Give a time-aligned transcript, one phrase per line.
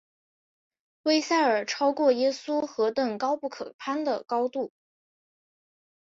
[1.03, 4.71] 威塞尔超过耶稣何等高不可攀的高度！